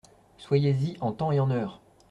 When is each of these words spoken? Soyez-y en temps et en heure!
Soyez-y 0.39 0.97
en 0.99 1.11
temps 1.11 1.31
et 1.31 1.39
en 1.39 1.51
heure! 1.51 1.79